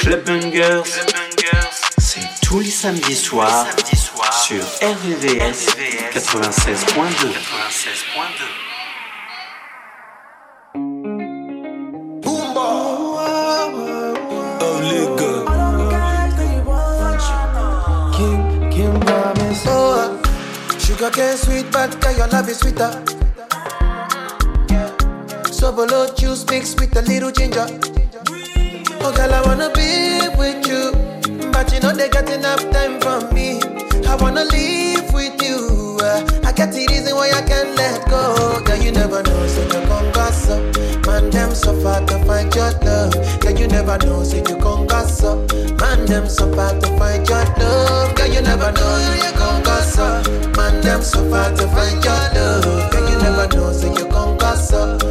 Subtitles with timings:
[0.00, 0.84] Club Bungers,
[1.98, 3.66] c'est tous les samedis soirs
[4.44, 5.66] sur RVVS
[6.14, 7.56] 96.2.
[20.78, 23.15] Sugar cane sweet, but your love is sweeter.
[25.66, 27.66] Sobolo juice mixed with a little ginger.
[29.02, 30.92] Oh, girl, I wanna be with you,
[31.50, 33.58] but you know they got enough time for me.
[34.06, 35.98] I wanna live with you.
[36.00, 38.62] Uh, I get the reason why I can't let go.
[38.64, 40.62] Girl, you never know, so you come gossip.
[41.04, 43.40] Man, them so far to find your love.
[43.40, 45.50] Girl, you never know, so you come gossip.
[45.80, 48.14] Man, them so far to find your love.
[48.14, 50.30] Girl, you never know, so you come gossip.
[50.56, 52.92] Man, them so far to find your love.
[52.92, 55.05] Girl, you never know, so you come gossip.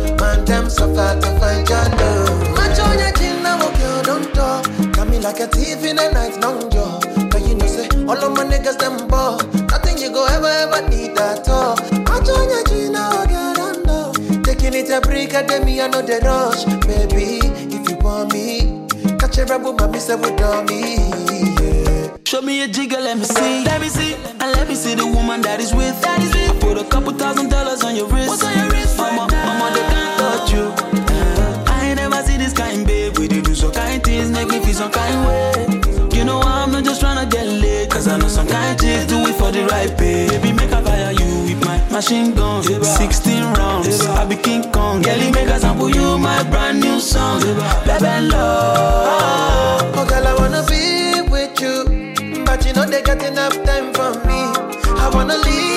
[0.48, 2.56] Man, them so far to find your love.
[2.56, 4.66] Match on your chin, now walk you don't talk.
[4.94, 7.00] Got me like a thief in the night, long jaw.
[7.30, 9.38] But you know, say, all of my niggas, them ball.
[9.70, 11.76] Nothing you go ever, ever need at all.
[12.06, 14.14] Match on your chin, now walk you don't know.
[14.44, 16.66] Taking it a break, I me, I know the rush.
[16.86, 17.40] Baby,
[17.76, 18.88] if you want me,
[19.18, 21.16] catch a rebel, my miss, with me.
[22.26, 23.64] Show me a jigger, let me see.
[23.64, 24.14] Let me see.
[24.14, 26.00] And let me see the woman that is with.
[26.02, 26.50] That is with.
[26.50, 28.30] I put a couple thousand dollars on your wrist.
[28.30, 28.98] What's on your wrist?
[28.98, 29.95] Mama, right mama,
[34.16, 36.18] some make me feel some kind way.
[36.18, 37.90] You know I'm not just trying to get laid.
[37.90, 40.28] Cause I know some kind chicks do it for the right pay.
[40.30, 42.64] Baby, make a fire you with my machine gun.
[42.64, 45.02] 16 rounds, I be King Kong.
[45.02, 47.42] Girlie, make a sample you my brand new song.
[47.86, 49.92] Baby, love.
[49.98, 52.44] Oh, girl, I wanna be with you.
[52.46, 54.40] But you know they got enough time for me.
[54.98, 55.75] I wanna live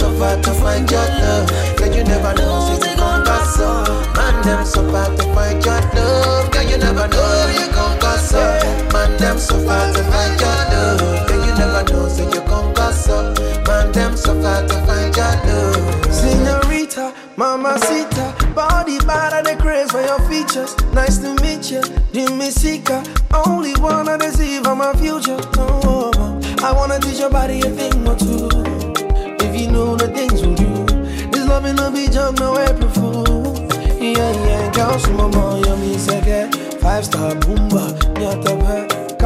[0.00, 1.76] Man, them so to find your love.
[1.76, 4.16] Girl, you never know, so you come gossip.
[4.16, 6.50] Man, them so far to find your love.
[6.52, 8.92] Girl, you never know, so you come gossip.
[8.92, 11.28] Man, them so far to find your love.
[11.28, 13.38] Girl, you never know, so you come gossip.
[13.66, 16.14] Man, them so far to find your love.
[16.14, 20.76] Senorita, mamacita, body bad and the craze for your features.
[20.92, 23.02] Nice to meet you, Jimmy Sika.
[23.32, 25.38] Only wanna deceive on my future.
[25.56, 26.40] Oh, oh, oh.
[26.62, 27.60] I wanna teach your body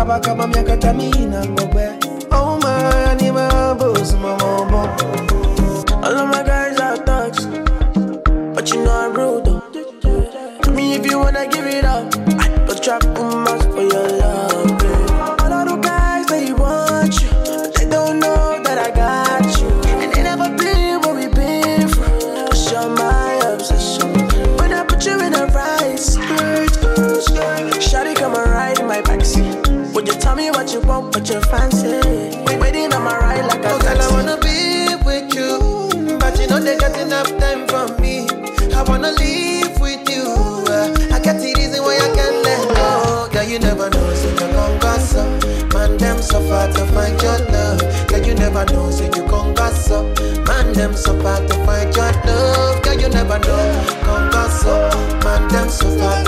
[0.05, 0.09] nyatabe.
[0.09, 1.72] Kaba kaba miaka tamina ngogbe.
[48.65, 50.19] Never know, so you come gossip.
[50.47, 52.83] Man, them so far to find your love.
[52.83, 55.25] Girl, you never know, come gossip.
[55.25, 56.22] Man, them so far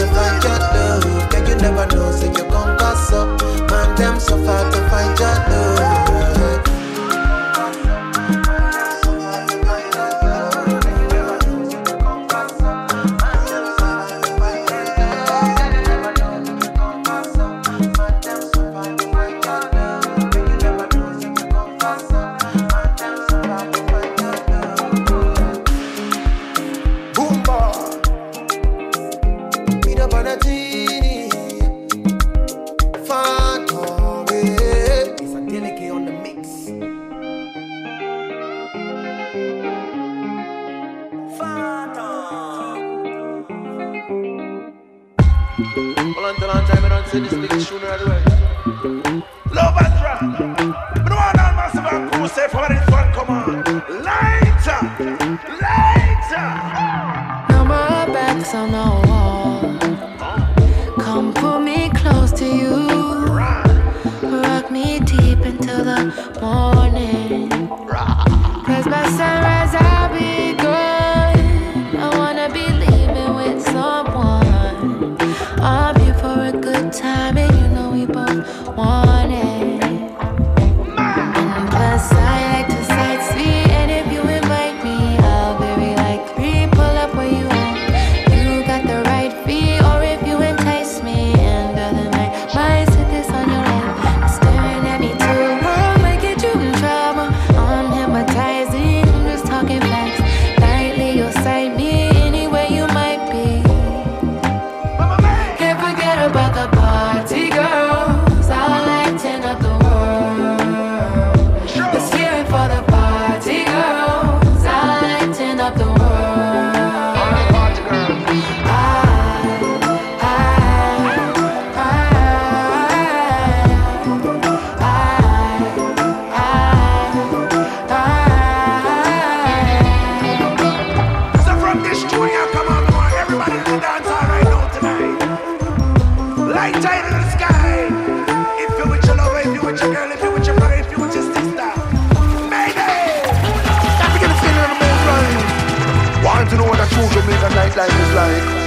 [147.76, 148.64] life is like.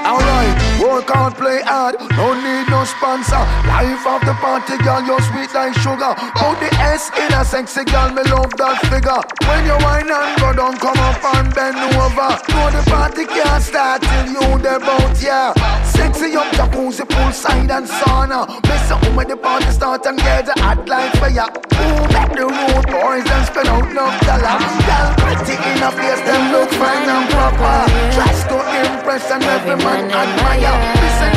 [0.00, 3.42] Alright, work hard, play hard, no need sponsor.
[3.66, 6.14] Life of the party, girl, you're sweet like sugar.
[6.36, 9.20] Put the S in a sexy girl, me love that figure.
[9.48, 12.30] When you wine and go down, come up and bend over.
[12.52, 15.52] Know the party can't start till you the boat, yeah.
[15.84, 18.46] Sexy up jacuzzi, poolside and sauna.
[18.68, 21.46] Miss a woman, the party start and get the hot light for ya.
[21.46, 24.56] Ooh, back the road, boys, and spend out enough dollar.
[24.88, 27.76] Girl, pretty in a face, them look fine and proper.
[28.14, 31.29] just to impress and every man admire.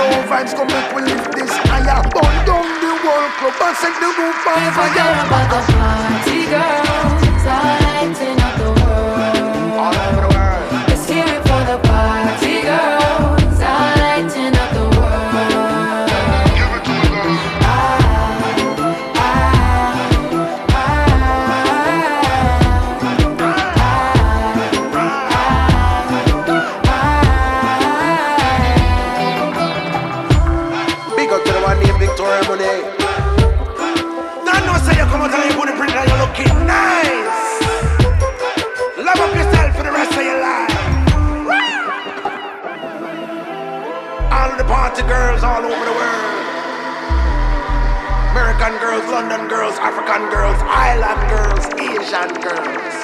[0.00, 2.00] No vibes come make we lift this higher.
[2.08, 4.88] Burn down the world club and set the roof on fire.
[4.88, 7.44] Forget about the party girls,
[8.40, 10.19] up the world.
[45.00, 46.30] to girls all over the world.
[48.32, 52.96] American girls, London girls, African girls, island girls, Asian girls.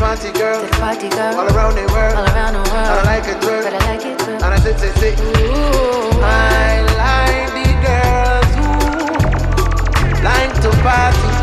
[0.00, 2.72] Party girl, the party girl, all around the world, all around the world.
[2.72, 4.42] And I like it girl, but I like it girl.
[4.42, 5.20] And I sit, sit, sit.
[5.20, 8.50] Ooh, I like the girls
[10.16, 11.39] who like to party.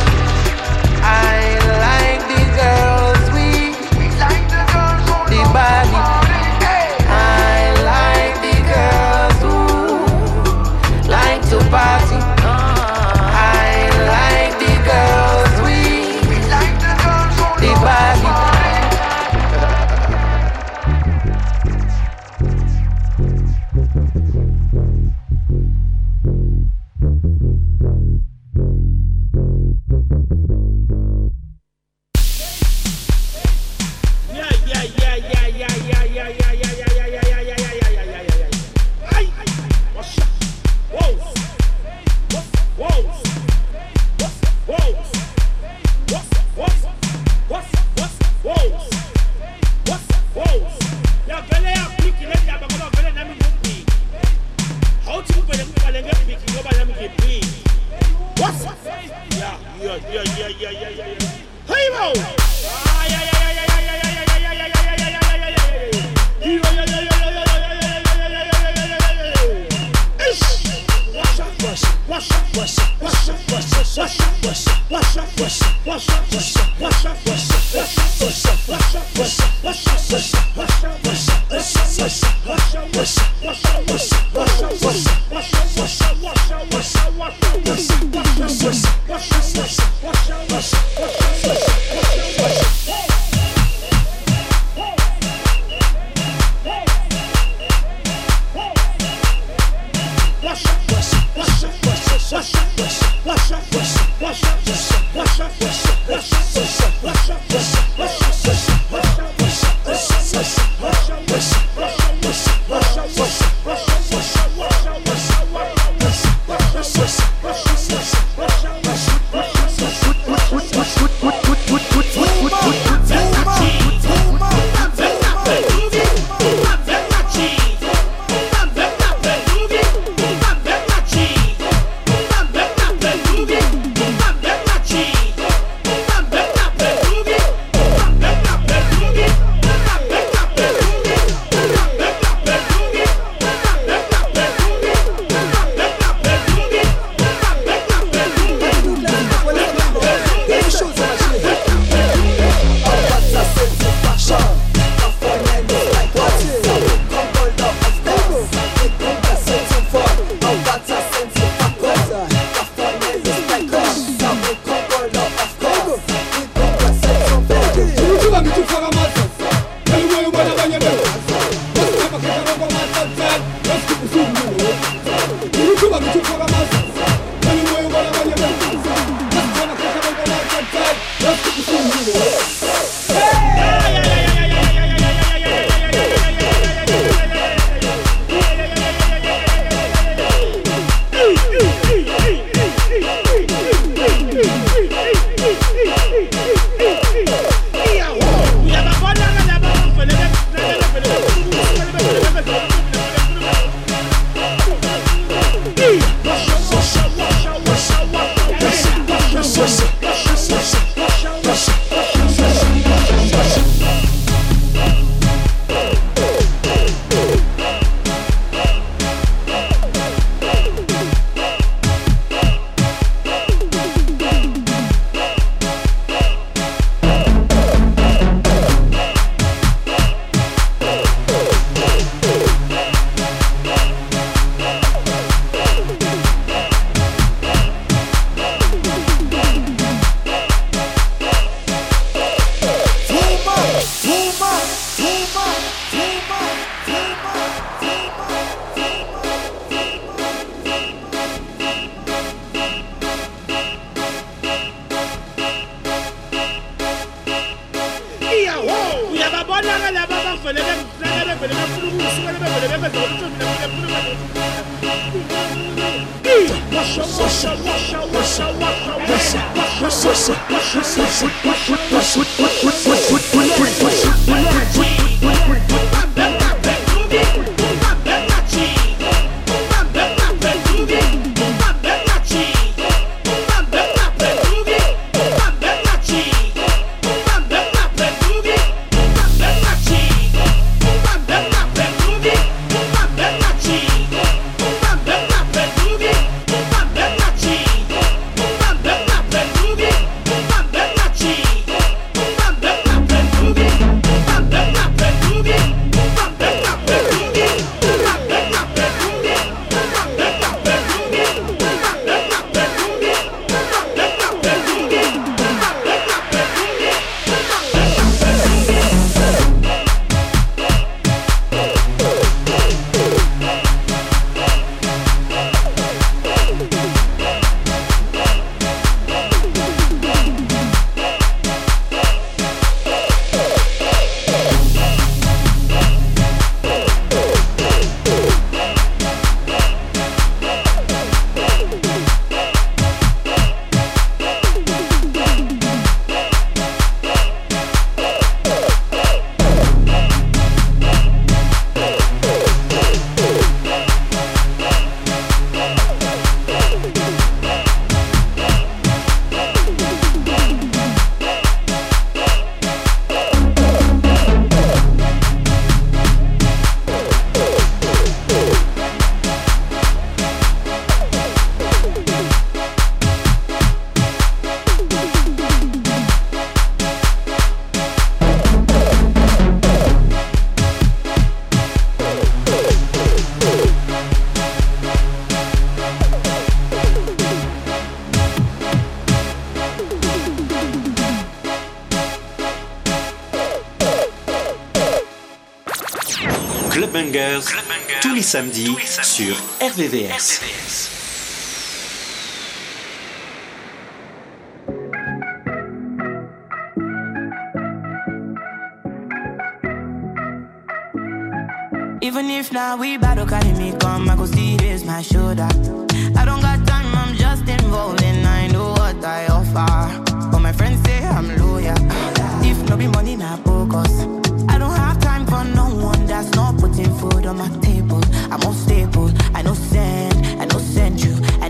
[398.28, 400.42] Samedi sur RVVS.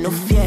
[0.09, 0.46] Yeah.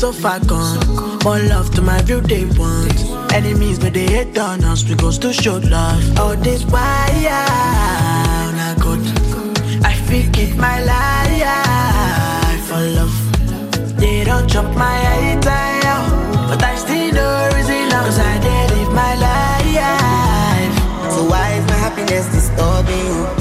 [0.00, 0.78] so far gone.
[1.24, 2.98] More love to my view they want.
[3.34, 6.18] Enemies, but they hate on us because to show love.
[6.18, 7.44] All this wire,
[8.60, 9.84] not oh good.
[9.84, 13.16] I feel keep my life for love.
[14.00, 18.06] They don't chop my head down, but I still know reason love.
[18.06, 20.74] Cause I did live my life.
[21.14, 23.39] So why is my happiness disturbing?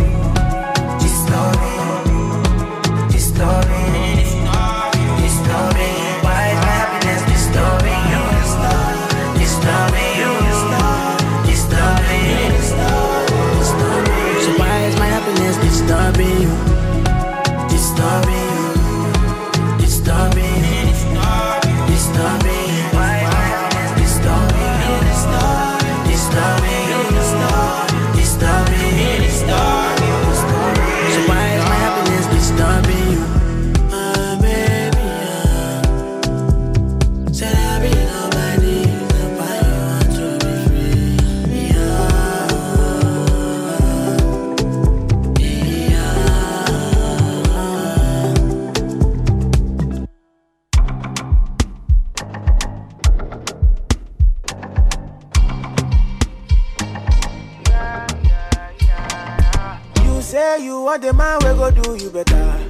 [61.11, 62.65] You want the man we go do you better.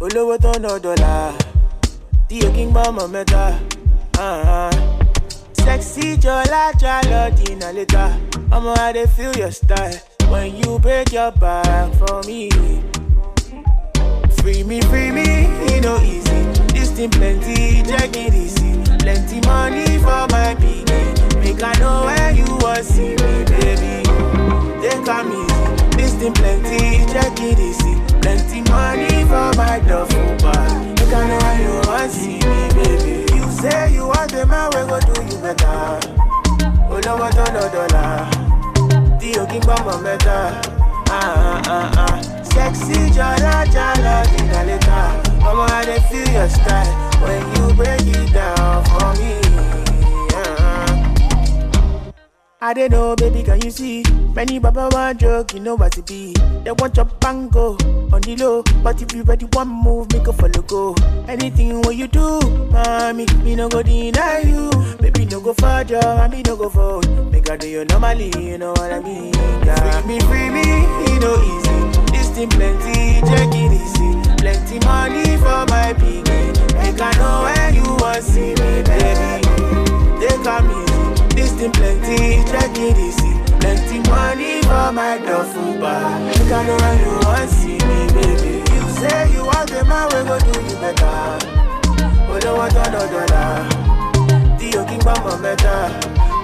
[0.00, 1.32] Olówó tó ná dọ́là,
[2.28, 3.44] tí o kí ń gbọ́ ọmọ mẹ́ta.
[5.64, 8.04] Sexy jọlá jálọ dínà létà.
[8.56, 9.98] Ọmọ I dey feel your style
[10.30, 12.48] when you break your back for me.
[14.38, 15.26] Free me, free me,
[15.72, 16.40] e no easy.
[16.72, 18.72] This thing plenty, check it easy.
[19.02, 21.10] Plenty money for my pikin.
[21.42, 23.94] Make I know where you wan see me, baby.
[24.80, 25.57] Take am easy.
[25.98, 27.94] This thing plenty, check it easy.
[28.22, 30.96] Plenty money for my duffel bag.
[31.10, 33.14] I know where you wan see me, baby.
[33.34, 35.98] You say you want the man we go do you better.
[36.90, 38.04] Olówó tó lọ dọ́là,
[39.20, 40.38] tí o kí ń gbọ́mọ mẹ́ta.
[41.10, 42.14] Ah, ah, ah.
[42.52, 45.06] Sexy jala jala dina later.
[45.42, 49.32] Mama, I dey feel your style when you break it down for me.
[52.60, 54.02] I don't know, baby, can you see?
[54.34, 56.32] Many baba want joke, you know what it be.
[56.64, 57.76] They want your bango
[58.12, 60.96] on the low, but if you ready one move, make a follow go.
[61.28, 62.40] Anything what you do,
[62.72, 64.70] mommy, me no go deny you.
[64.98, 67.30] Baby, no go further, and me no go forward.
[67.30, 69.32] Make I do you normally, you know what I mean?
[69.62, 70.00] Yeah.
[70.02, 70.62] Free me, free me,
[71.06, 72.02] it no easy.
[72.10, 74.34] This thing plenty, check it easy.
[74.36, 76.22] Plenty money for my piggy.
[76.74, 80.26] Make I know where you want see me, baby.
[80.26, 80.87] Take come easy.
[81.38, 83.32] This thing plenty, check it easy.
[83.62, 86.18] Plenty money for my duffel bag.
[86.26, 88.54] Make I know you want see me, baby.
[88.74, 91.38] You say you want the man, we go do you better.
[92.26, 94.58] We don't want no dollar.
[94.58, 95.94] Dio King Bamba better.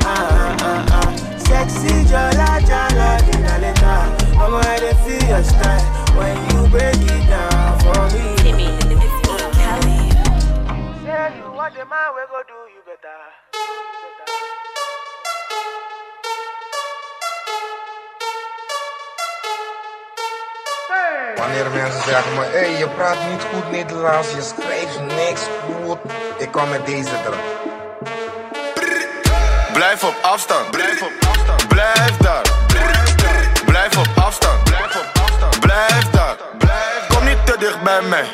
[0.06, 1.10] Ah, ah, ah.
[1.42, 4.00] Sexy jala jala dina later.
[4.38, 5.82] Mama, I dey feel your style
[6.14, 8.24] when you break it down for me.
[8.46, 8.70] Timmy,
[9.58, 10.06] Kelly.
[11.02, 13.43] Say you want the man, we go do you better.
[21.36, 25.98] Wanneer mensen zeggen me, hé, je praat niet goed Nederlands, je schrijft niks goed.
[26.38, 27.64] Ik kom met deze erop.
[29.72, 30.70] Blijf op afstand.
[30.70, 31.68] Blijf op afstand.
[31.68, 32.42] Blijf daar.
[33.66, 34.64] Blijf op afstand.
[34.64, 35.60] Blijf op afstand.
[35.60, 36.36] Blijf daar.
[37.08, 38.24] Kom niet te dicht bij mij.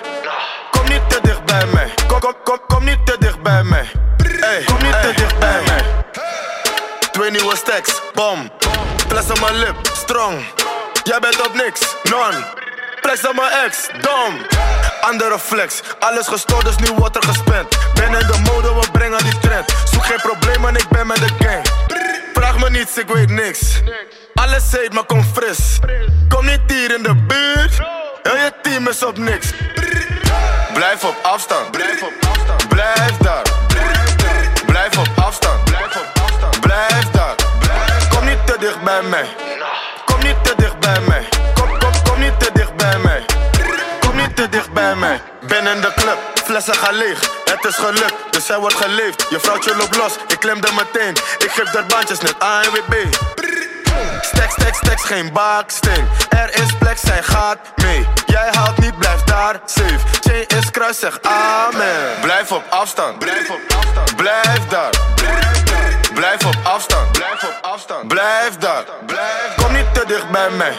[0.71, 1.91] Kom niet te dicht bij mij.
[2.07, 3.91] Kom, kom, kom, kom niet te dicht bij mij.
[4.41, 5.85] Hey, kom niet te dicht bij mij.
[7.13, 8.51] Twee nieuwe stacks, bom.
[9.09, 10.45] Plus op mijn lip, strong.
[11.03, 12.35] Jij bent op niks, non.
[13.01, 14.47] Flex op mijn ex, dom.
[15.01, 17.69] Andere flex, alles gestoord, dus nu wordt er gespend.
[17.95, 19.75] Ben in de mode, we brengen die trend.
[19.93, 21.67] Zoek geen problemen, ik ben met de gang.
[22.35, 23.81] Vraag me niets, ik weet niks.
[24.35, 25.79] Alles heet, maar kom fris.
[26.29, 27.79] Kom niet hier in de buurt.
[28.23, 29.47] Heel je team is op niks.
[30.75, 31.71] Blijf op afstand.
[31.71, 32.69] Blijf op afstand.
[32.69, 33.43] Blijf daar.
[34.67, 35.65] Blijf op afstand.
[35.65, 36.61] Blijf op afstand.
[36.61, 37.35] Blijf daar.
[38.11, 39.50] Kom niet te dicht bij mij.
[44.01, 45.21] Kom niet te dicht bij mij.
[45.41, 47.21] Ben in de club, flessen gaan leeg.
[47.45, 49.27] Het is gelukt, dus hij wordt geleefd.
[49.31, 51.17] Je vrouwtje loopt los, ik klemde meteen.
[51.39, 52.95] Ik geef er bandjes net ANWB.
[54.21, 56.09] Stacks, stacks, stacks, geen baksteen.
[56.29, 58.09] Er is plek, zij gaat mee.
[58.27, 59.99] Jij haalt niet, blijf daar safe.
[60.21, 62.21] Chain is kruis, zeg amen.
[62.21, 63.19] Blijf op afstand.
[63.19, 64.17] Blijf op afstand.
[64.17, 64.91] Blijf daar.
[65.15, 65.99] Blijf daar.
[66.15, 67.13] Blijf op afstand.
[67.13, 68.09] Blijf op afstand.
[68.09, 68.85] Blijf daar.
[69.07, 69.55] Blijf.
[69.57, 70.75] Kom niet te dicht bij mij.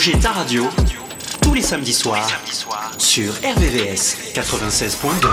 [0.00, 0.64] Bouger ta radio,
[1.42, 2.26] tous les samedis soirs
[2.96, 5.28] sur RVVS 96.2.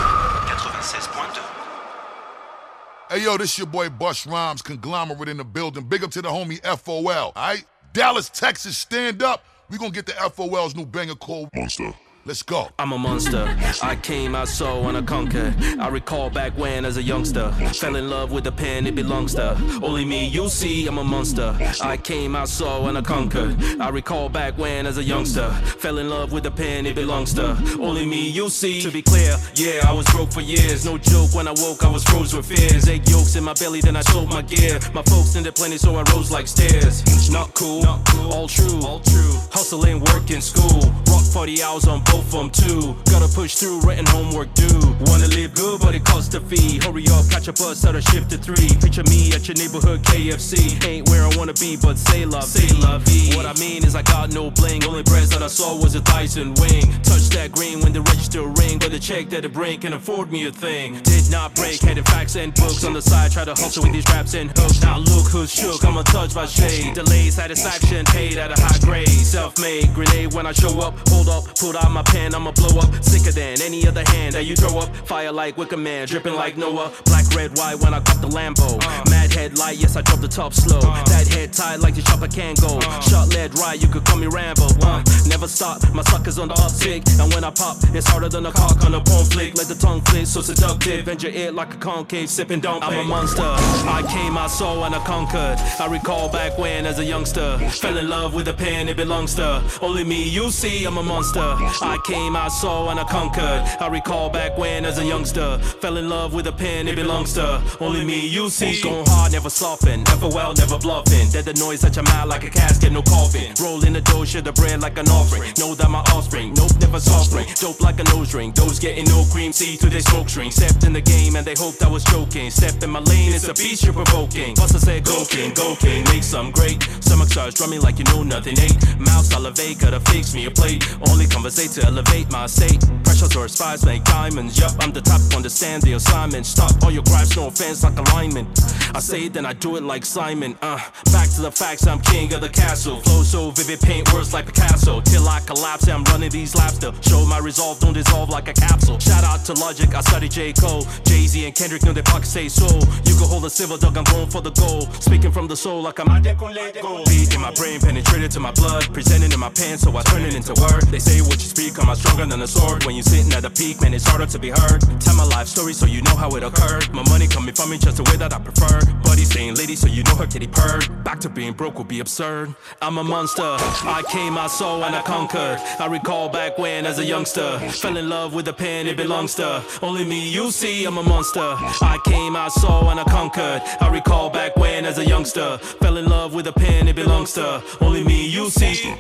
[3.10, 5.86] Hey yo, this your boy Bush Rhymes, conglomerate in the building.
[5.86, 7.32] Big up to the homie FOL.
[7.34, 7.66] Alright?
[7.94, 9.46] Dallas, Texas, stand up.
[9.70, 11.94] We gonna get the FOL's new banger called Monster.
[12.28, 12.68] Let's go.
[12.78, 13.46] I'm a monster.
[13.82, 15.56] I came, I saw, and I conquered.
[15.80, 19.34] I recall back when, as a youngster, fell in love with the pen, it belongs
[19.36, 20.28] to only me.
[20.28, 21.56] You see, I'm a monster.
[21.82, 23.56] I came, I saw, and I conquered.
[23.80, 27.34] I recall back when, as a youngster, fell in love with the pen, it belongs
[27.36, 28.28] to only me.
[28.28, 30.84] You see, to be clear, yeah, I was broke for years.
[30.84, 32.90] No joke, when I woke, I was froze with fears.
[32.90, 34.82] Egg yolks in my belly, then I sold my gear.
[34.94, 37.32] My folks in the plenty, so I rose like stairs.
[37.32, 37.86] Not cool,
[38.30, 39.32] all true, all true.
[39.54, 40.82] Hustling, working, school.
[41.08, 42.96] Rock 40 hours on both of them too.
[43.06, 44.80] Gotta push through, writing homework due.
[45.08, 46.80] Wanna live good, but it costs a fee.
[46.84, 48.70] Hurry up, catch a bus out of shift to three.
[48.82, 50.84] Picture me at your neighborhood KFC.
[50.86, 53.06] Ain't where I wanna be, but say love, say love.
[53.36, 54.84] What I mean is I got no bling.
[54.84, 56.84] Only breads that I saw was a Tyson wing.
[57.04, 60.32] Touch that green when the register ring, but the check that it bring can afford
[60.32, 61.00] me a thing.
[61.04, 63.32] Did not break, had facts and books on the side.
[63.32, 64.82] Try to hustle with these raps and hooks.
[64.82, 65.84] Now look who's shook.
[65.86, 66.96] I'm untouched by shade.
[66.96, 69.08] Delayed satisfaction, paid at a high grade.
[69.08, 70.94] Self-made grenade when I show up.
[71.10, 72.90] Hold up, pulled out my pen, I'ma blow up.
[73.04, 74.96] Sicker than any other hand that you throw up.
[75.08, 76.92] Fire like Wicker Man, dripping like Noah.
[77.06, 78.80] Black, red, white when I got the Lambo.
[78.82, 79.10] Uh.
[79.10, 80.80] Mad headlight, yes, I drop the top slow.
[80.80, 81.04] Uh.
[81.06, 82.80] That head tied like the chopper can go.
[82.82, 83.02] Uh.
[83.02, 84.68] Shot lead right, you could call me Rambo.
[84.82, 87.04] Uh, never stop, my suckers on the uptick.
[87.20, 89.56] And when I pop, it's harder than a cock on a porn flick.
[89.56, 91.08] Let the tongue flick, so seductive.
[91.08, 93.42] And your ear like a concave, sipping don't I'm a monster.
[93.44, 95.58] I came, I saw, and I conquered.
[95.80, 99.36] I recall back when, as a youngster, fell in love with a pen, it belongs
[99.36, 100.28] to only me.
[100.30, 101.40] You see, I'm a monster.
[101.42, 103.64] I came, I saw, and I conquered.
[103.80, 107.34] I recall back when, as a youngster, fell in love with a pen, it belongs
[107.34, 108.28] to only me.
[108.28, 111.30] You see, going hard, never soften, never well, never bluffing.
[111.30, 113.54] Dead the noise at your mouth like a casket, no coffin.
[113.62, 115.52] Roll in the dough, share the bread like an offering.
[115.58, 117.48] Know that my offspring, nope, never soft ring.
[117.56, 118.52] Dope like a nose ring.
[118.52, 120.52] Those getting no cream, see through their smoke string.
[120.52, 122.52] Stepped in the game and they hoped I was joking.
[122.52, 124.56] Stepped in my lane, it's a beast you're provoking.
[124.56, 126.82] Buster said, go king, go king, make some great.
[127.02, 128.64] Stomach starts drumming like you know nothing eh?
[128.64, 129.00] ain't.
[129.00, 130.84] Mouth salivate, gotta fix me a plate.
[131.10, 132.82] Only conversate to elevate my state.
[133.04, 134.60] Pressures or spies make diamonds.
[134.60, 136.46] Yup, I'm the type to understand the assignment.
[136.46, 138.48] Stop all your gripes, no offense, like alignment.
[138.96, 140.58] I say it, then I do it like Simon.
[140.62, 140.80] Uh,
[141.14, 143.00] back to the facts, I'm king of the castle.
[143.02, 145.02] Flow so vivid, paint words like Picasso.
[145.02, 148.54] Till I collapse, I'm running these laps to show my resolve, don't dissolve like a
[148.54, 148.98] capsule.
[149.00, 150.54] Shout out to Logic, I study J.
[150.54, 150.82] Cole.
[151.06, 152.68] Jay Z and Kendrick know their pockets say so.
[153.06, 154.92] You can hold a silver dog, I'm going for the gold.
[155.04, 158.92] Speaking from the soul like I'm beat in my brain, penetrated to my blood.
[158.94, 160.84] Presented in my pen, so I turn it into word.
[160.90, 162.86] They say what you speak, I'm stronger than a sword.
[162.86, 164.80] When you're sitting at the peak, man, it's harder to be heard.
[165.02, 166.92] Tell my life story so you know how it occurred.
[166.94, 168.80] My money coming from me just the way that I prefer.
[169.04, 171.04] Buddy saying lady, so you know her kitty purred.
[171.04, 172.56] Back to being broke would be absurd.
[172.82, 173.44] I'm a monster.
[173.44, 175.60] I came, I saw, and I conquered.
[175.80, 179.36] I recall back when, as a youngster, fell in love with a pen, it belongs
[179.36, 180.30] to only me.
[180.30, 181.42] You see, I'm a monster.
[181.42, 183.62] I came, I saw, and I conquered.
[183.82, 187.34] I recall back when, as a youngster, fell in love with a pen, it belongs
[187.34, 188.28] to only me.
[188.28, 188.96] You see.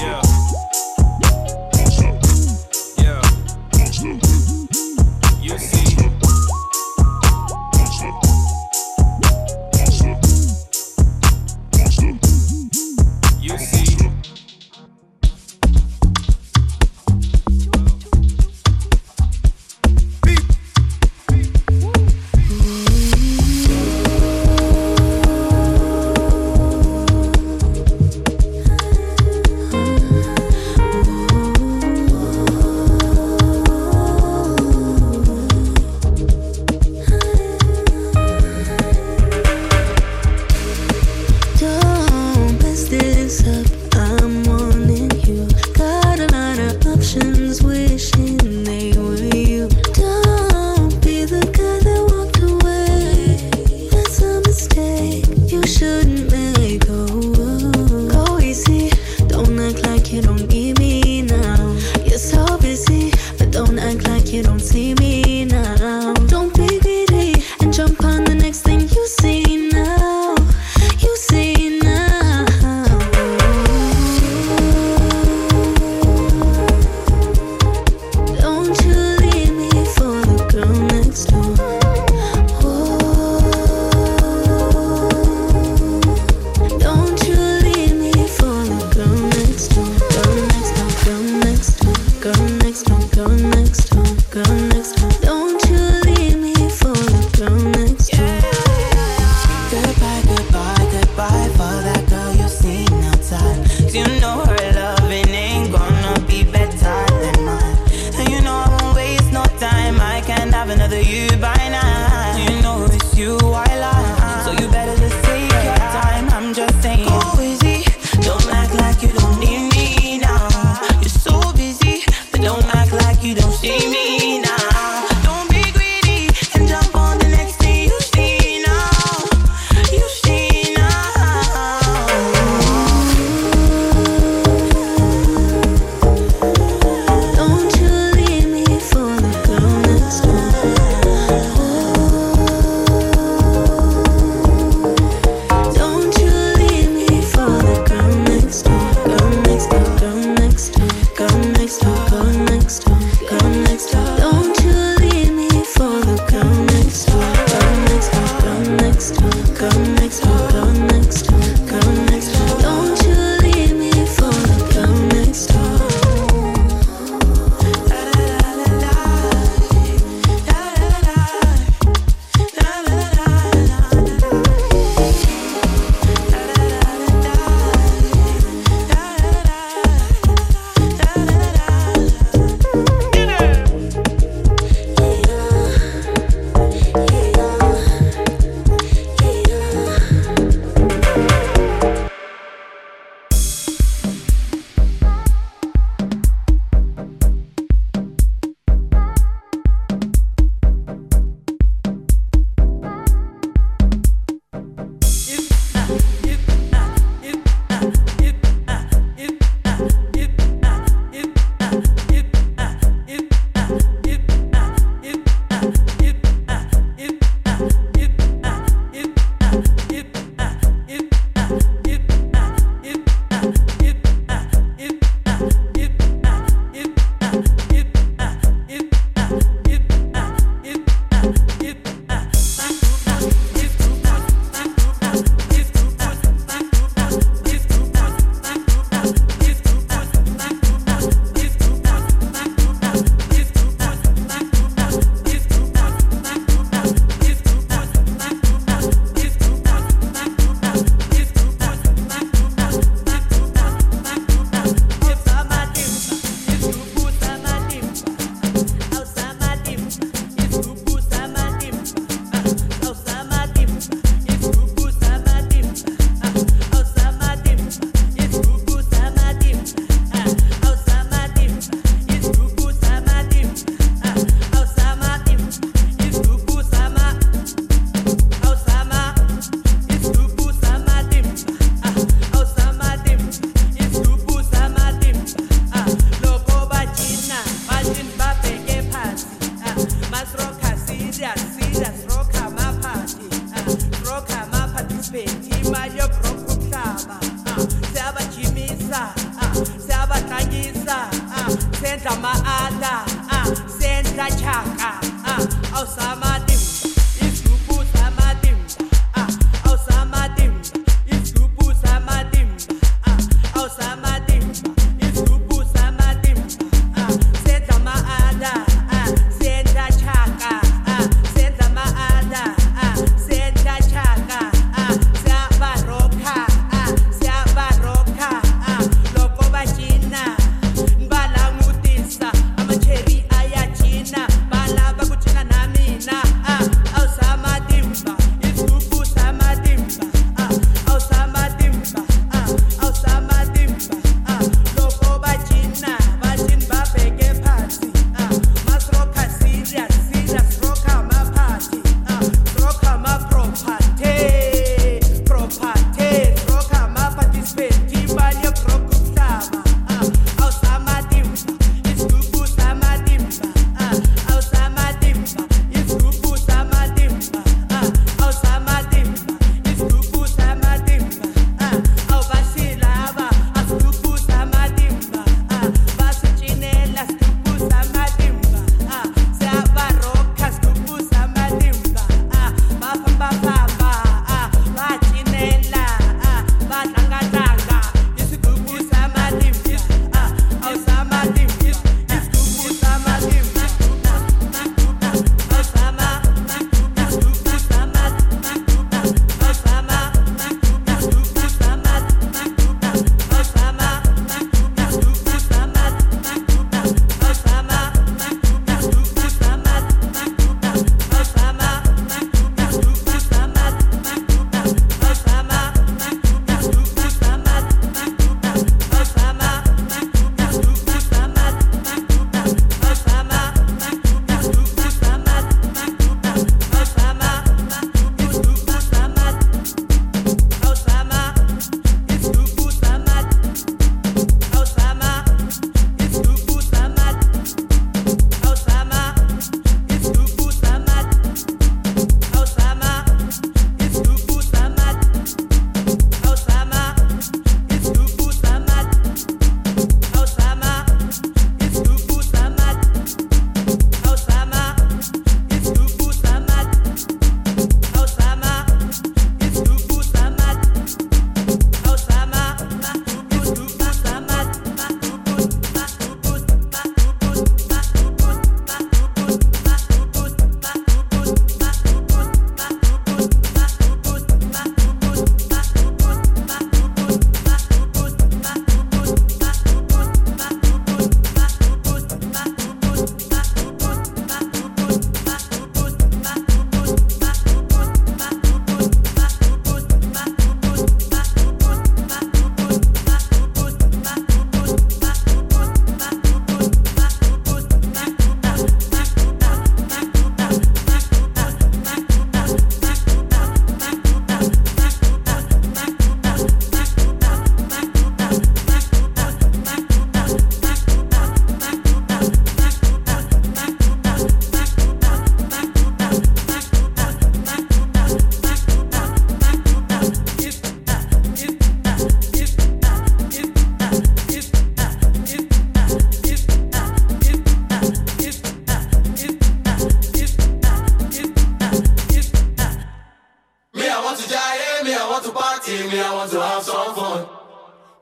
[0.00, 0.33] Yeah.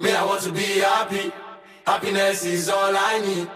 [0.03, 1.33] Me, I want to be happy.
[1.87, 3.49] Happiness is all I need.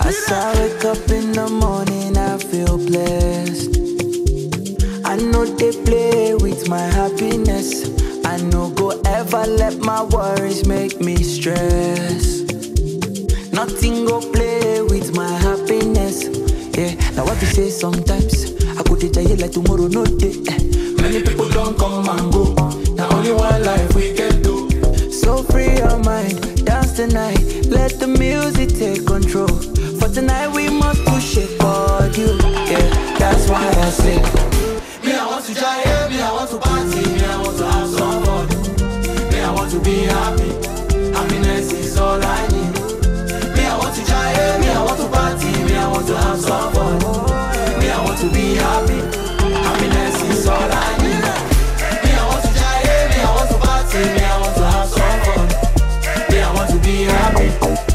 [0.00, 3.76] As I wake up in the morning, I feel blessed.
[5.04, 7.84] I know they play with my happiness.
[8.24, 12.40] I know go ever let my worries make me stress.
[13.52, 14.61] Nothing go play
[17.32, 18.52] what you say sometimes.
[18.78, 20.36] I could tell like tomorrow, no day.
[21.00, 22.52] Many people don't come and go.
[22.94, 24.68] Now only one life we can do.
[25.10, 27.40] So free your mind, dance tonight.
[27.68, 29.48] Let the music take control.
[29.98, 32.36] For tonight we must push it for you.
[32.70, 34.18] Yeah, that's why I say.
[35.02, 37.88] Me, I want to jive, me, I want to party, me, I want to have
[37.88, 39.30] some fun.
[39.30, 40.50] Me, I want to be happy.
[41.16, 42.81] Happiness is all I need.
[46.02, 46.98] want to have some fun.
[47.78, 48.98] Me, I want to be happy.
[49.62, 51.22] Happiness is all I need.
[52.02, 53.08] Me, I want to jive.
[53.10, 53.98] Me, I want to party.
[53.98, 56.30] Me, I want to have some fun.
[56.30, 57.91] Me, I want to be happy.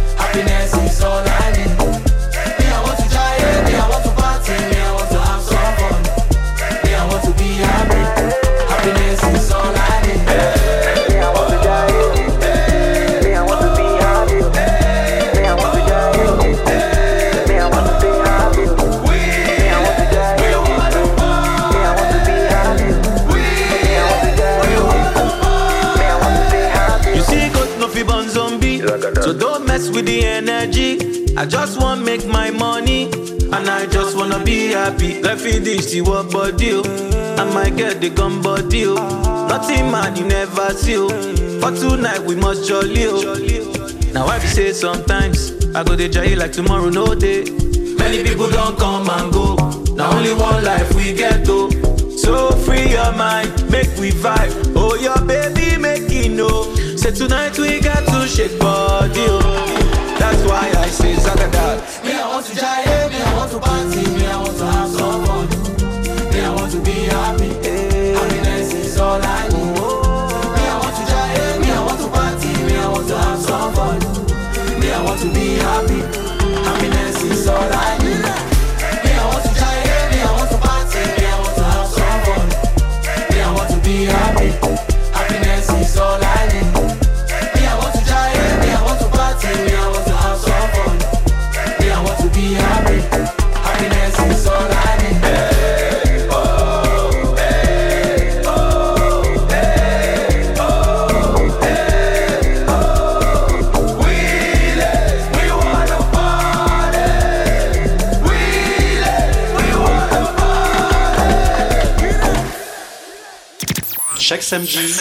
[30.08, 31.36] the energy.
[31.36, 33.12] I just want make my money.
[33.52, 35.22] And I just wanna be happy.
[35.22, 36.72] Let me this see what body.
[36.72, 37.36] Oh.
[37.38, 38.86] I might get the gun body.
[38.86, 39.48] Oh.
[39.50, 40.96] Nothing man you never see.
[40.98, 41.10] Oh.
[41.60, 43.06] For tonight we must jolly.
[44.14, 47.44] Now I be say sometimes I go to jail like tomorrow no day.
[48.00, 49.56] Many people don't come and go.
[49.96, 51.70] Now only one life we get though.
[52.16, 54.74] So free your mind, make we vibe.
[54.76, 56.74] Oh your baby make it know.
[56.96, 59.26] Say tonight we got to shake body.
[59.28, 59.77] Oh.
[60.32, 62.04] that's why I say Zagadat.
[62.04, 64.90] Me, I want to jive, me, I want to party, me, I want to have
[64.92, 65.48] some fun.
[66.32, 67.52] Me, I want to be happy.
[68.18, 69.76] Happiness is all I need.
[70.56, 73.40] Me, I want to jive, me, I want to party, me, I want to have
[73.40, 74.00] some fun.
[74.80, 76.02] Me, I want to be happy.
[76.68, 78.27] Happiness is all I need.
[114.30, 114.94] Chaque samedi,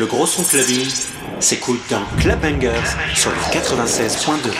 [0.00, 0.90] le gros son clubbing
[1.38, 2.72] s'écoute dans Clubbangers
[3.14, 4.50] sur le 96.2.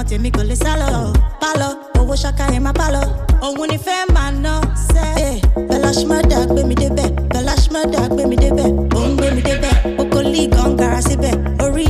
[0.00, 3.00] ọmọ mi kò lè sálọ pálọ owó ṣaka yẹn máa pálọ.
[3.42, 4.52] Òun ni fẹ́ máa ná
[4.88, 5.08] sẹ́.
[5.26, 7.08] Eh, bẹ́lásímọ́dà gbé mi débẹ̀.
[7.32, 8.68] Bẹ́lásímọ́dà gbé mi débẹ̀.
[8.96, 9.74] Òun gbé mi débẹ̀.
[10.00, 11.34] Okòólì gan gara síbẹ̀.
[11.64, 11.84] Orí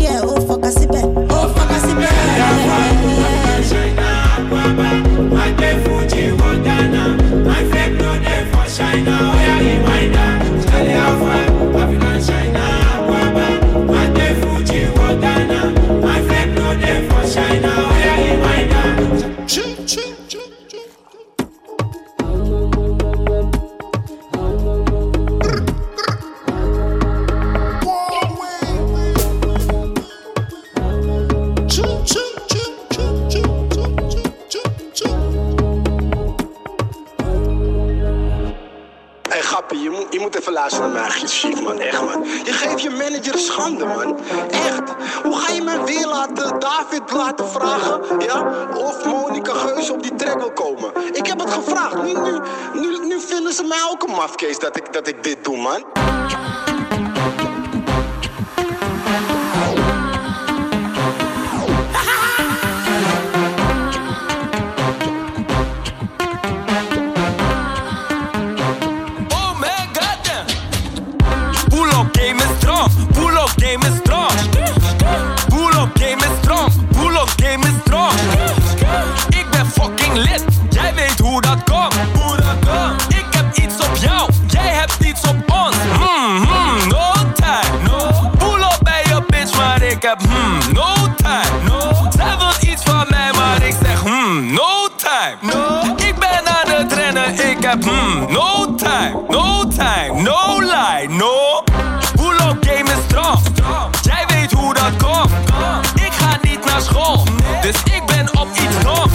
[107.61, 109.11] Dus ik ben op iets los.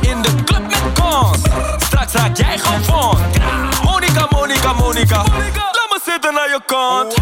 [0.00, 1.38] In de club met kans.
[1.76, 3.18] Straks raak jij gewoon.
[3.84, 5.16] Monica, Monica, Monica.
[5.16, 7.12] Laat me zitten naar je kant.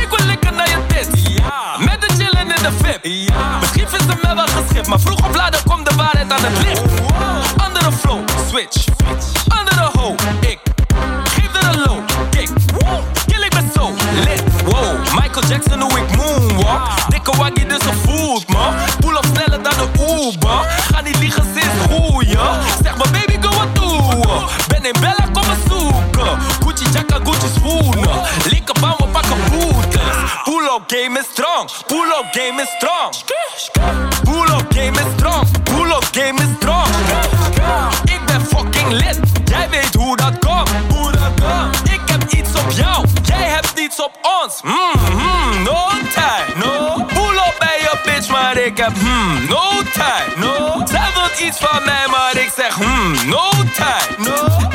[0.00, 1.10] Ik wil lekker naar je test.
[1.78, 3.32] Met de chillen in de VIP.
[3.60, 4.86] Misschien vindt ze mij wel geschikt.
[4.86, 6.82] Maar vroeg of later komt de waarheid aan het licht.
[7.56, 8.84] Andere flow, switch.
[31.68, 31.88] strong.
[31.88, 33.12] Pull up game is strong.
[34.24, 35.46] Pull up game is strong.
[35.64, 36.88] Pull up game is strong.
[38.04, 39.20] Ik ben fucking lit.
[39.44, 40.70] Jij weet hoe dat komt.
[40.88, 41.90] Hoe dat komt.
[41.90, 43.06] Ik heb iets op jou.
[43.22, 44.12] Jij hebt iets op
[44.42, 44.62] ons.
[44.62, 44.72] Mm,
[45.10, 46.64] hmm, no time.
[46.64, 47.04] No.
[47.04, 50.46] Pull up bij je bitch, maar ik heb mm, no time.
[50.46, 50.86] No.
[50.86, 54.30] Zij wil iets van mij, maar ik zeg mm, no time.
[54.30, 54.65] No.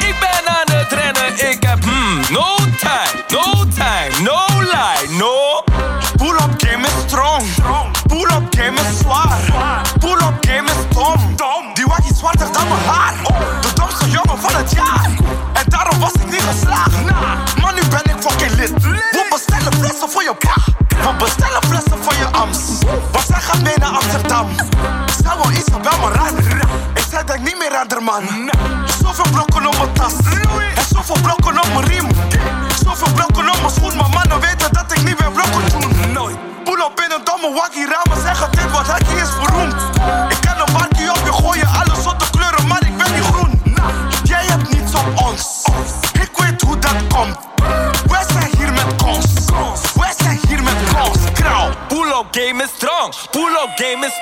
[53.92, 54.14] name is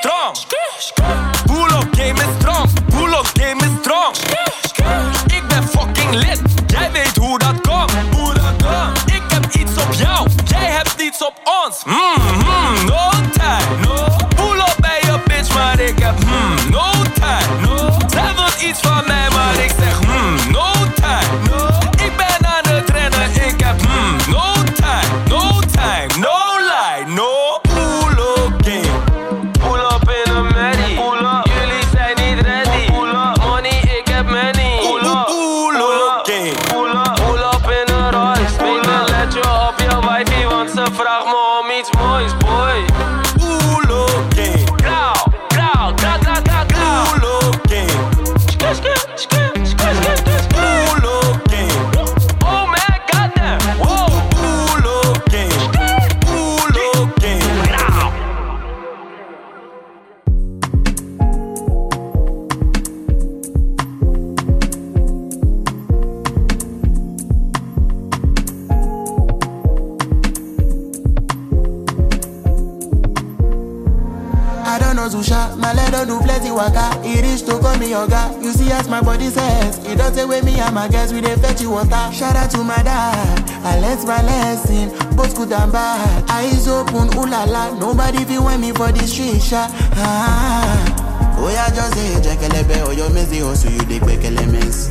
[89.50, 91.42] maisha ah.
[91.44, 94.90] oya oh, just dey jekelebe oh, oyo mezi hustle you dig gbekele elements.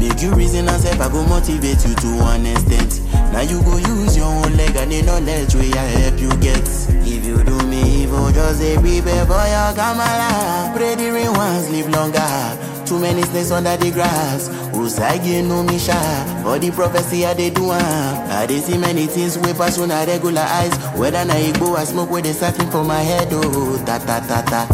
[0.00, 3.00] make you reason and sef i go motivate you to an extent
[3.32, 6.66] now you go use your own leg and the knowledge we i help you get
[7.04, 10.74] if you do me evil just dey prepare for your oh, gamala.
[10.74, 14.50] pray the rain once live longer too many snakes under the grass.
[14.76, 15.96] Usagi no me sha.
[16.42, 18.30] For the prophecy I dey do am.
[18.30, 20.76] I dey see many things wey pass on a regular eyes.
[20.94, 24.42] Whether na igbo or smoke wey dey siphon for my head oh ta ta ta
[24.44, 24.68] ta.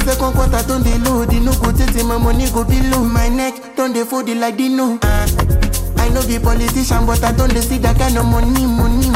[0.00, 1.24] Second quarter don dey low.
[1.24, 3.04] The no go tete my money go below.
[3.04, 4.98] My neck don dey fold it like Dino.
[5.02, 9.06] I no be politician but I don dey see that kind of money money.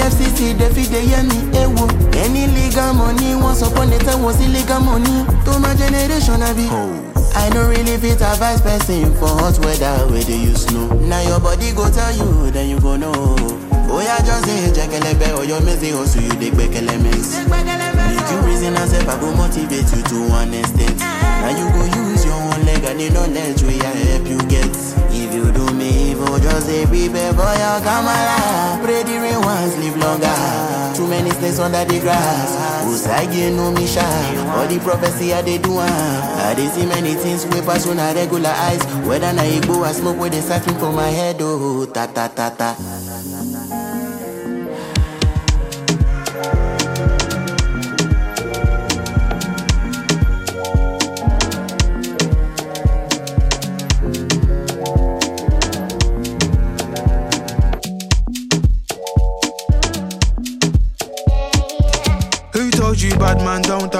[0.00, 1.84] EFCC dey fit dey hear me ewo.
[2.16, 5.24] Any legal money once upon a time was illegal money.
[5.44, 6.66] To my generation I be.
[6.70, 7.06] Oh.
[7.34, 10.88] I no really fit advise person for hot weather where they use snow.
[11.06, 13.36] Now your body go tell you, then you go know.
[13.92, 17.36] Oh yeah, just say jekelebe or your messy hustle you dey gbekele mess.
[18.30, 20.18] You reason as if I go motivate you to
[20.58, 20.98] extent.
[20.98, 24.70] Now you go use your own leg and the knowledge wey I help you get.
[25.12, 28.78] If you do me evil, just say prepare for your camera.
[28.84, 30.36] Pray the rain once, live longer.
[30.94, 32.84] Too many snakes under the grass.
[32.86, 34.04] Usagi no me sha.
[34.54, 36.46] All the prophecy I dey do am.
[36.46, 38.84] I dey see many things wey pass on a regular eyes.
[39.06, 42.50] Whether na igbo or smoke wey dey siphon for my head oh ta ta ta
[42.50, 42.76] ta.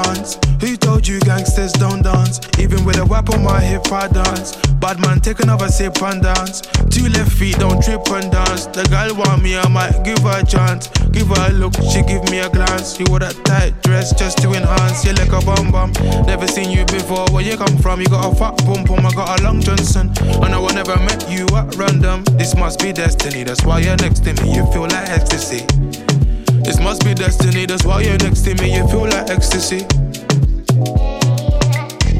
[0.02, 0.38] Dance?
[0.60, 2.40] Who told you gangsters don't dance?
[2.58, 4.56] Even with a whip on my hip, I dance.
[4.80, 6.62] Bad man, take another sip and dance.
[6.90, 8.66] Two left feet, don't trip and dance.
[8.66, 10.88] The girl want me, I might give her a chance.
[11.12, 12.98] Give her a look, she give me a glance.
[12.98, 15.04] You wore that tight dress just to enhance.
[15.04, 15.92] You like a bum bum.
[16.26, 17.26] Never seen you before.
[17.30, 18.00] Where you come from?
[18.00, 19.04] You got a fat bum bum.
[19.04, 20.12] I got a long Johnson.
[20.42, 22.24] And I will never met you at random.
[22.38, 23.44] This must be destiny.
[23.44, 24.54] That's why you're next to me.
[24.54, 25.66] You feel like ecstasy.
[26.62, 29.86] This must be destiny, that's why you're next to me, you feel like ecstasy.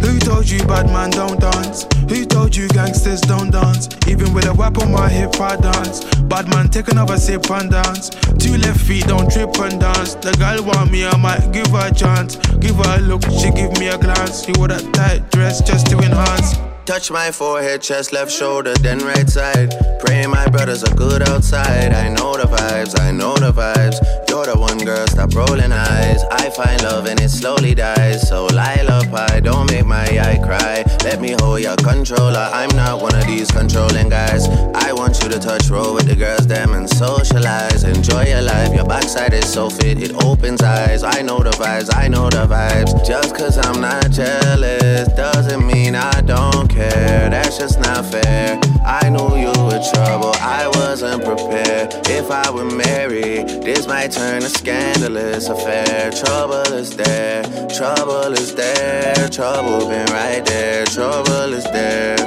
[0.01, 1.87] Who told you bad man don't dance?
[2.09, 3.89] Who told you gangsters don't dance?
[4.09, 6.05] Even with a whip on my hip, I dance.
[6.23, 8.11] Bad man, take another sip and dance.
[8.39, 10.15] Two left feet, don't trip and dance.
[10.15, 12.37] The girl want me, I might give her a chance.
[12.59, 14.49] Give her a look, she give me a glance.
[14.49, 16.57] You wore that tight dress just to enhance.
[16.87, 19.73] Touch my forehead, chest, left shoulder, then right side.
[20.01, 21.93] Pray my brothers are good outside.
[21.93, 23.99] I know the vibes, I know the vibes.
[24.31, 26.23] You're the one girl, stop rolling eyes.
[26.31, 28.29] I find love and it slowly dies.
[28.29, 30.85] So lullaby, don't make my eye cry.
[31.03, 32.49] Let me hold your controller.
[32.53, 34.47] I'm not one of these controlling guys.
[34.73, 37.83] I want you to touch roll with the girls, them and socialize.
[37.83, 41.03] Enjoy your life, your backside is so fit, it opens eyes.
[41.03, 43.05] I know the vibes, I know the vibes.
[43.05, 47.29] Just cause I'm not jealous doesn't mean I don't care.
[47.31, 48.61] That's just not fair.
[48.85, 51.95] I knew you were trouble, I wasn't prepared.
[52.07, 56.11] If I were married, this might turn a scandalous affair.
[56.11, 62.19] Trouble is there, trouble is there, trouble been right there, trouble is there.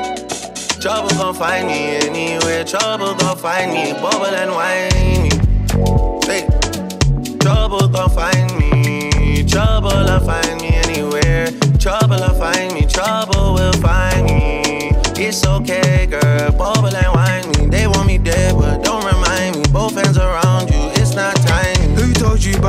[0.81, 5.29] Trouble gon' find me anywhere, trouble gon' find me, bubble and whiny.
[6.29, 6.43] Hey,
[7.43, 11.47] trouble gon' find me, trouble'll find me anywhere.
[11.77, 14.93] Trouble'll find me, trouble will find me.
[15.25, 17.67] It's okay, girl, bubble and whine me.
[17.67, 19.63] They want me dead, but don't remind me.
[19.71, 20.42] Both hands around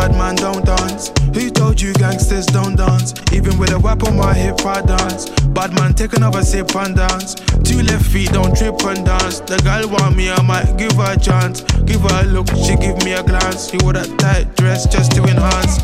[0.09, 1.09] bad man don't dance?
[1.33, 3.15] Who told you gangsters don't dance?
[3.33, 5.31] Even with a whip on my hip, I dance.
[5.57, 7.35] Bad man, take another sip and dance.
[7.65, 9.41] Two left feet, don't trip and dance.
[9.41, 11.63] The girl want me, I might give her a chance.
[11.87, 13.73] Give her a look, she give me a glance.
[13.73, 15.79] You wore that tight dress just to enhance.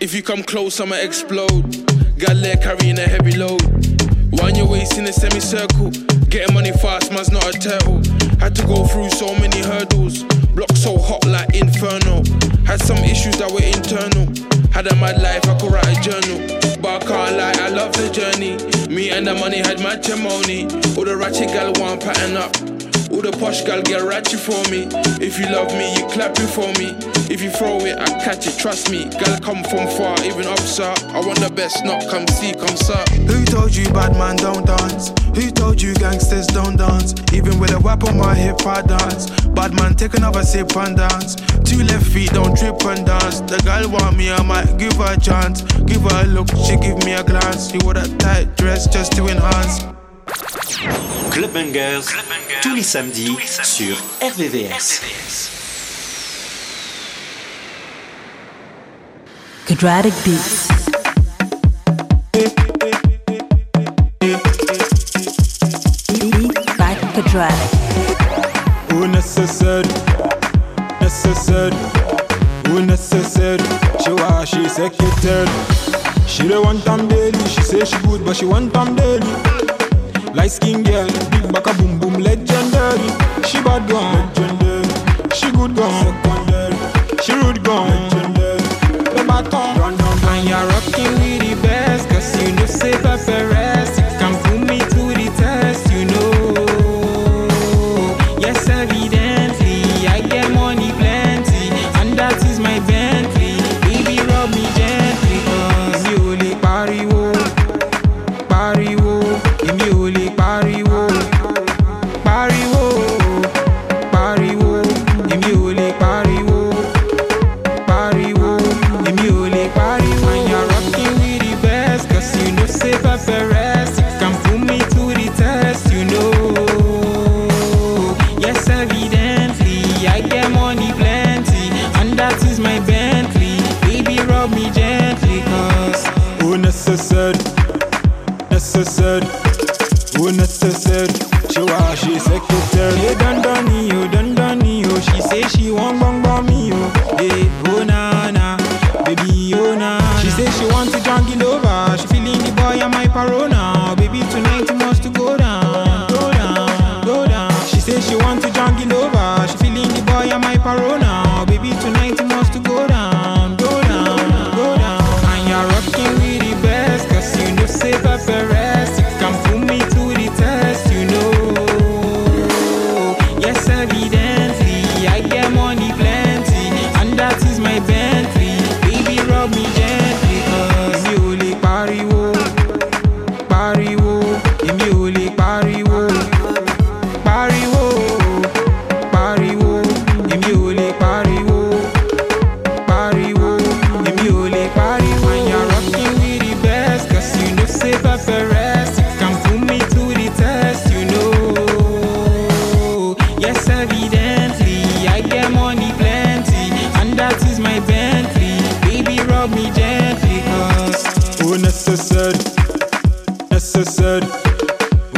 [0.00, 1.76] If you come close, I'ma explode.
[2.18, 3.60] Got leg carrying a heavy load.
[4.32, 5.90] Wind your waist in a semicircle.
[6.30, 8.00] Getting money fast, man's not a turtle.
[8.40, 10.24] Had to go through so many hurdles.
[10.54, 12.22] Block so hot like inferno.
[12.64, 14.26] Had some issues that were internal.
[14.72, 16.38] Had a mad life, I could write a journal.
[16.80, 18.56] But I can't lie, I love the journey.
[18.94, 20.64] Me and the money had matrimony.
[20.96, 22.81] All the ratchet gal want pattern up.
[23.22, 24.90] The posh gal get ratchet for me.
[25.22, 26.90] If you love me, you clap it for me.
[27.30, 29.06] If you throw it, I catch it, trust me.
[29.14, 30.92] Gal come from far, even up, sir.
[31.14, 32.98] I want the best, not come see, come sir.
[33.30, 35.14] Who told you bad man don't dance?
[35.38, 37.14] Who told you gangsters don't dance?
[37.32, 39.30] Even with a whip on my hip, I dance.
[39.54, 41.36] Bad man, take another sip and dance.
[41.62, 43.38] Two left feet, don't trip and dance.
[43.46, 45.62] The girl want me, I might give her a chance.
[45.86, 47.72] Give her a look, she give me a glance.
[47.72, 49.91] You wore that tight dress just to enhance.
[51.30, 55.00] Club Bangers, Club Bangers tous, les samedis, tous les samedis, sur RVVS.
[59.66, 60.68] Quadratic Beats.
[68.92, 69.82] Necessary,
[72.86, 73.58] necessary.
[74.46, 75.46] She she.
[76.26, 77.38] She the one time daily.
[77.48, 79.61] She say she good, but she one time daily.
[80.34, 83.08] Light skin girl, big back a boom boom legendary.
[83.44, 84.88] She bad gone, legendary.
[85.34, 87.22] She good gone, secondary.
[87.22, 88.62] She rude gone, legendary.
[89.14, 93.51] The baton, and you're rocking with the best, cause you know say pepper.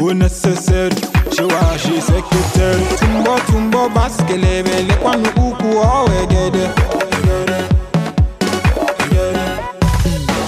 [0.04, 0.90] au nécessaire
[1.34, 6.68] chewashi secrétaire tumbo tumbo baskelebele kwami ukuowegede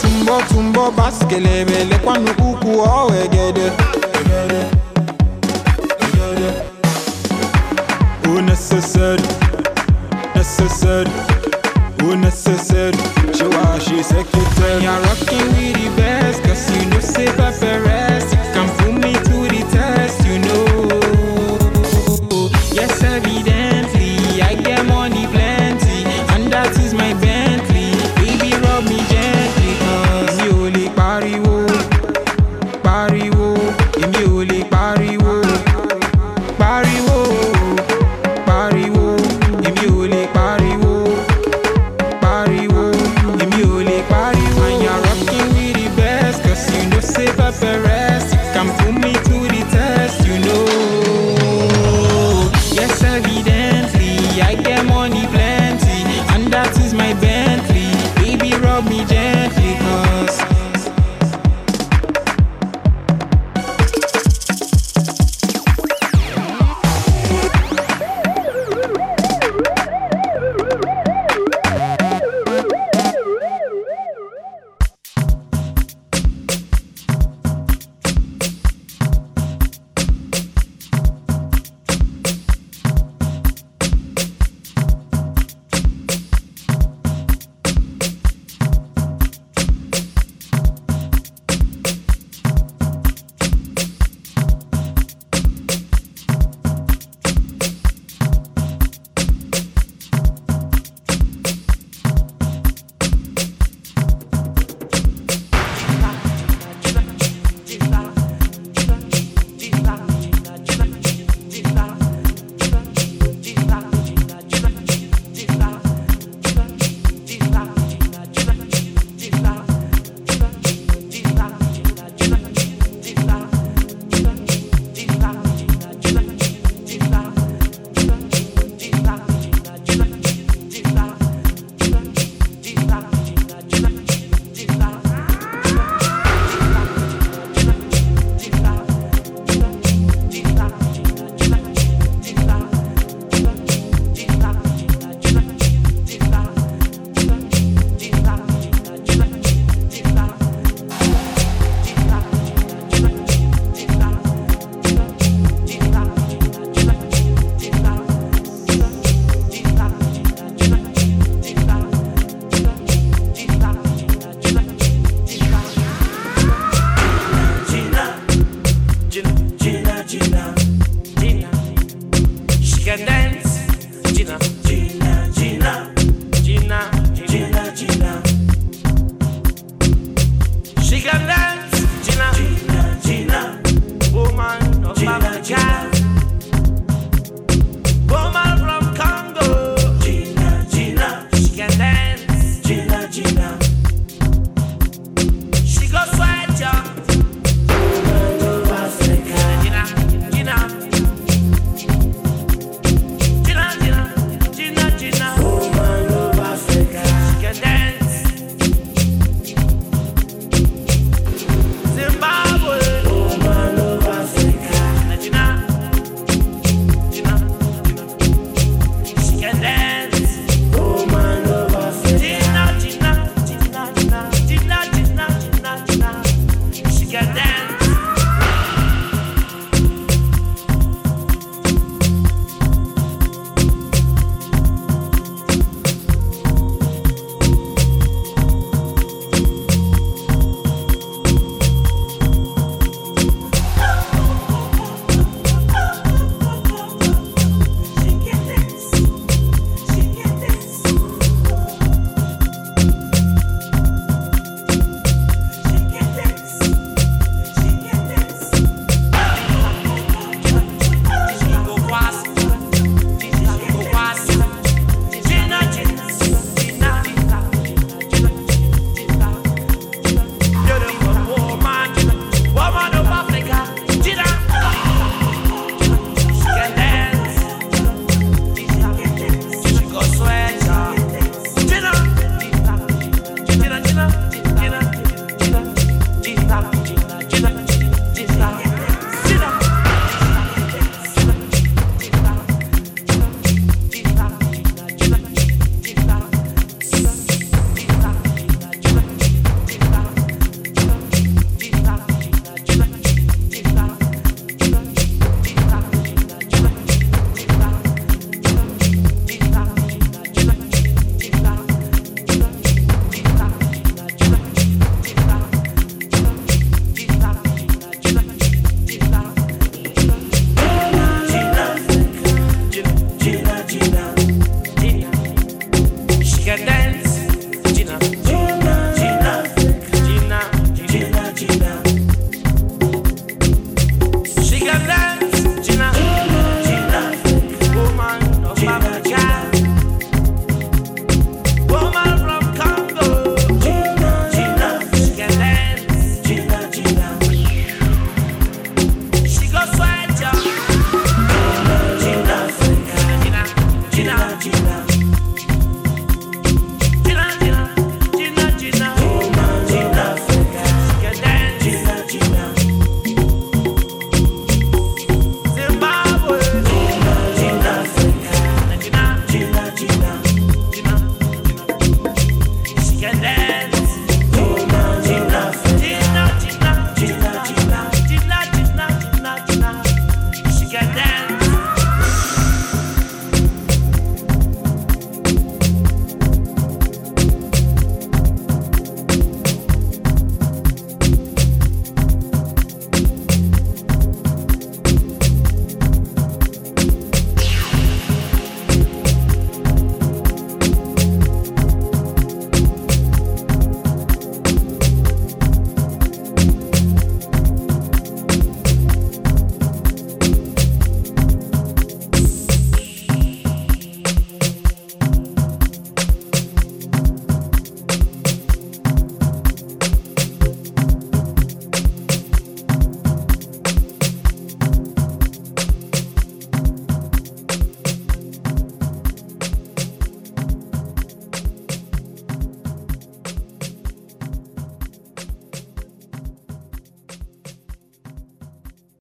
[0.00, 3.72] tumbo tumbo baskelebele kwami ukuowegede